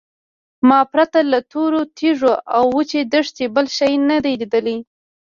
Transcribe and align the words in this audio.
ما 0.67 0.79
پرته 0.91 1.19
له 1.31 1.39
تورو 1.51 1.81
تیږو 1.97 2.33
او 2.55 2.63
وچې 2.77 3.01
دښتې 3.13 3.45
بل 3.55 3.65
شی 3.77 3.93
نه 4.09 4.17
دی 4.23 4.33
لیدلی. 4.41 4.77